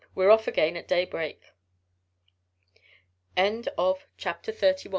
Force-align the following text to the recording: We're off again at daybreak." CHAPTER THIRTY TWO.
We're 0.15 0.31
off 0.31 0.47
again 0.47 0.77
at 0.77 0.87
daybreak." 0.87 1.43
CHAPTER 3.37 4.51
THIRTY 4.51 4.89
TWO. 4.89 4.89